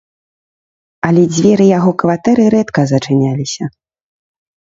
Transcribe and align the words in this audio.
Але 1.07 1.23
дзверы 1.33 1.67
яго 1.79 1.91
кватэры 2.03 2.43
рэдка 2.55 2.81
зачыняліся. 2.93 3.63